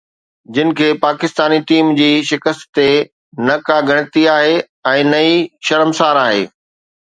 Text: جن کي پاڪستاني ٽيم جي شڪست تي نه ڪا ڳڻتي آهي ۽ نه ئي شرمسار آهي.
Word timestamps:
جن 0.57 0.69
کي 0.77 0.85
پاڪستاني 1.01 1.59
ٽيم 1.71 1.91
جي 1.99 2.07
شڪست 2.29 2.65
تي 2.79 2.87
نه 3.51 3.59
ڪا 3.67 3.77
ڳڻتي 3.91 4.25
آهي 4.37 4.57
۽ 4.95 5.05
نه 5.13 5.21
ئي 5.29 5.37
شرمسار 5.71 6.23
آهي. 6.25 6.43